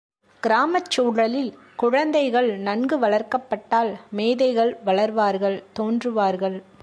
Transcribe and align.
கிராமச் 0.43 0.89
சூழலில் 0.89 1.51
குழந்தைகள் 1.75 2.57
நன்கு 2.57 2.99
வளர்க்கப்பட்டால் 2.99 3.91
மேதைகள் 4.09 4.77
வளர்வார்கள் 4.85 5.63
தோன்றுவார்கள். 5.79 6.57